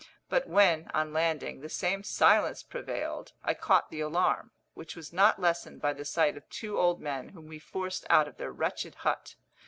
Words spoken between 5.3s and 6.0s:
lessened by